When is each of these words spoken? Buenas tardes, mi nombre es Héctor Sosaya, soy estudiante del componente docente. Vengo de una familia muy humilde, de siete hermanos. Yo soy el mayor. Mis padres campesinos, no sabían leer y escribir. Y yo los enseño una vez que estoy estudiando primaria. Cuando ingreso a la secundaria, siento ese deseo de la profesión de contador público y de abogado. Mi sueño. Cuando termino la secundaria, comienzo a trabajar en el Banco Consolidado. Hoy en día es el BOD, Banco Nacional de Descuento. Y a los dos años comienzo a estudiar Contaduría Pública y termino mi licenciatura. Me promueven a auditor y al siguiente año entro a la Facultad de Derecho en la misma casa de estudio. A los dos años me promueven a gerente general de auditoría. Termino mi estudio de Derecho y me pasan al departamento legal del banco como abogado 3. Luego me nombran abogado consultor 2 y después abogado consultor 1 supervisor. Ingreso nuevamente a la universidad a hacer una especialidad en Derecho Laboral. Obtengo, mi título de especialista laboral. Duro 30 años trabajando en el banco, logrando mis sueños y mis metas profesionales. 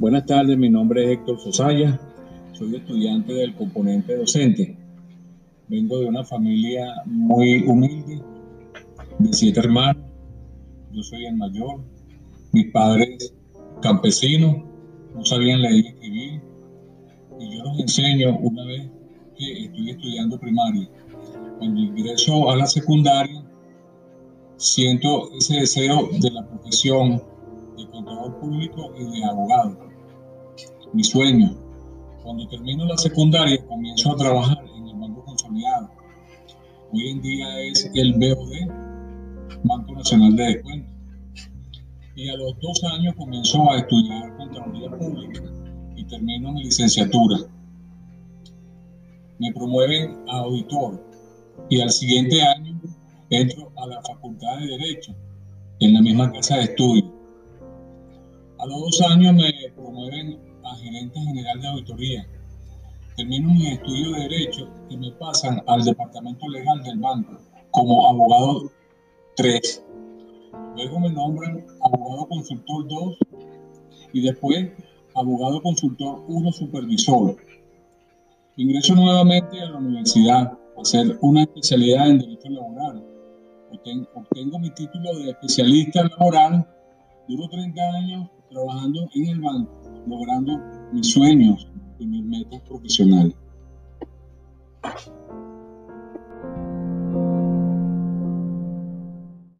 Buenas 0.00 0.24
tardes, 0.24 0.56
mi 0.56 0.70
nombre 0.70 1.04
es 1.04 1.18
Héctor 1.18 1.38
Sosaya, 1.38 2.00
soy 2.52 2.74
estudiante 2.74 3.34
del 3.34 3.54
componente 3.54 4.16
docente. 4.16 4.74
Vengo 5.68 5.98
de 5.98 6.06
una 6.06 6.24
familia 6.24 7.02
muy 7.04 7.64
humilde, 7.66 8.22
de 9.18 9.32
siete 9.34 9.60
hermanos. 9.60 10.02
Yo 10.90 11.02
soy 11.02 11.26
el 11.26 11.36
mayor. 11.36 11.82
Mis 12.52 12.72
padres 12.72 13.34
campesinos, 13.82 14.64
no 15.14 15.22
sabían 15.22 15.60
leer 15.60 15.84
y 15.84 15.88
escribir. 15.88 16.40
Y 17.38 17.58
yo 17.58 17.64
los 17.64 17.78
enseño 17.80 18.38
una 18.38 18.64
vez 18.64 18.90
que 19.36 19.64
estoy 19.66 19.90
estudiando 19.90 20.40
primaria. 20.40 20.88
Cuando 21.58 21.78
ingreso 21.78 22.50
a 22.50 22.56
la 22.56 22.66
secundaria, 22.66 23.44
siento 24.56 25.30
ese 25.34 25.56
deseo 25.56 26.08
de 26.18 26.30
la 26.30 26.48
profesión 26.48 27.22
de 27.76 27.86
contador 27.90 28.40
público 28.40 28.94
y 28.98 29.04
de 29.04 29.24
abogado. 29.26 29.89
Mi 30.92 31.04
sueño. 31.04 31.56
Cuando 32.24 32.48
termino 32.48 32.84
la 32.84 32.98
secundaria, 32.98 33.64
comienzo 33.66 34.12
a 34.12 34.16
trabajar 34.16 34.58
en 34.76 34.88
el 34.88 34.96
Banco 34.96 35.24
Consolidado. 35.24 35.88
Hoy 36.92 37.10
en 37.10 37.22
día 37.22 37.60
es 37.60 37.88
el 37.94 38.14
BOD, 38.14 39.62
Banco 39.62 39.92
Nacional 39.92 40.34
de 40.34 40.44
Descuento. 40.44 40.90
Y 42.16 42.28
a 42.28 42.36
los 42.36 42.58
dos 42.58 42.82
años 42.92 43.14
comienzo 43.14 43.70
a 43.70 43.78
estudiar 43.78 44.36
Contaduría 44.36 44.90
Pública 44.90 45.42
y 45.94 46.04
termino 46.04 46.52
mi 46.52 46.64
licenciatura. 46.64 47.38
Me 49.38 49.52
promueven 49.52 50.24
a 50.28 50.38
auditor 50.40 51.00
y 51.68 51.80
al 51.80 51.90
siguiente 51.90 52.42
año 52.42 52.80
entro 53.30 53.70
a 53.76 53.86
la 53.86 54.02
Facultad 54.02 54.58
de 54.58 54.66
Derecho 54.66 55.14
en 55.78 55.94
la 55.94 56.02
misma 56.02 56.32
casa 56.32 56.56
de 56.56 56.64
estudio. 56.64 57.14
A 58.58 58.66
los 58.66 58.80
dos 58.80 59.02
años 59.02 59.34
me 59.34 59.52
promueven 59.76 60.49
a 60.70 60.76
gerente 60.76 61.20
general 61.20 61.60
de 61.60 61.68
auditoría. 61.68 62.26
Termino 63.16 63.52
mi 63.52 63.66
estudio 63.66 64.12
de 64.12 64.20
Derecho 64.20 64.68
y 64.88 64.96
me 64.96 65.10
pasan 65.12 65.62
al 65.66 65.84
departamento 65.84 66.48
legal 66.48 66.82
del 66.82 66.98
banco 66.98 67.38
como 67.70 68.08
abogado 68.08 68.70
3. 69.36 69.84
Luego 70.76 71.00
me 71.00 71.10
nombran 71.10 71.66
abogado 71.82 72.28
consultor 72.28 72.88
2 72.88 73.18
y 74.12 74.22
después 74.22 74.70
abogado 75.14 75.60
consultor 75.62 76.24
1 76.28 76.52
supervisor. 76.52 77.36
Ingreso 78.56 78.94
nuevamente 78.94 79.60
a 79.60 79.70
la 79.70 79.78
universidad 79.78 80.52
a 80.52 80.80
hacer 80.80 81.18
una 81.20 81.42
especialidad 81.42 82.10
en 82.10 82.18
Derecho 82.18 82.48
Laboral. 82.48 83.04
Obtengo, 84.14 84.58
mi 84.58 84.70
título 84.70 85.16
de 85.18 85.30
especialista 85.30 86.02
laboral. 86.04 86.66
Duro 87.28 87.48
30 87.48 87.82
años 87.82 88.30
trabajando 88.50 89.08
en 89.14 89.28
el 89.28 89.40
banco, 89.40 89.79
logrando 90.06 90.60
mis 90.92 91.12
sueños 91.12 91.68
y 91.98 92.06
mis 92.06 92.24
metas 92.24 92.60
profesionales. 92.62 93.34